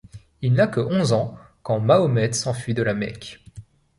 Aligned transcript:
Il 0.41 0.53
n'a 0.53 0.65
que 0.65 0.79
onze 0.79 1.13
ans 1.13 1.37
quand 1.61 1.79
Mahomet 1.79 2.33
s'enfuit 2.33 2.73
de 2.73 2.81
la 2.81 2.95
Mecque. 2.95 3.39